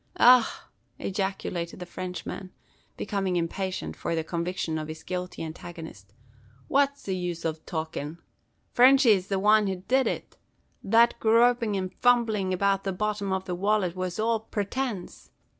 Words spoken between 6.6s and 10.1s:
"phwat's the use ov talkin'. Frenchy's the wan that did